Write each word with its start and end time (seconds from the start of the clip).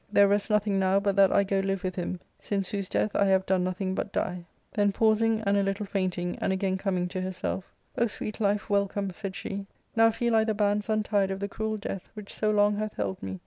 There 0.11 0.27
rests 0.27 0.49
nothing 0.49 0.79
now 0.79 0.99
but 0.99 1.15
that 1.17 1.31
I 1.31 1.43
go 1.43 1.59
live 1.59 1.83
with 1.83 1.95
him 1.95 2.19
since 2.39 2.69
whose 2.71 2.89
death 2.89 3.15
I 3.15 3.25
have 3.25 3.45
done 3.45 3.63
nothing 3.63 3.93
but 3.93 4.11
die." 4.11 4.45
Then 4.73 4.91
pausing, 4.91 5.41
and 5.41 5.55
a 5.57 5.61
little 5.61 5.85
fainting, 5.85 6.39
and 6.39 6.51
again 6.51 6.75
coming 6.75 7.07
to 7.09 7.21
herself," 7.21 7.71
Oh, 7.99 8.07
sweet 8.07 8.39
life, 8.39 8.67
welcome," 8.67 9.11
said 9.11 9.35
she;" 9.35 9.67
now 9.95 10.09
feel 10.09 10.35
I 10.35 10.43
the 10.43 10.55
bands 10.55 10.89
untied 10.89 11.29
of 11.29 11.39
the 11.39 11.47
cruel 11.47 11.77
death 11.77 12.09
which 12.15 12.33
so 12.33 12.49
long 12.49 12.77
hath 12.77 12.95
held 12.95 13.21
me. 13.21 13.39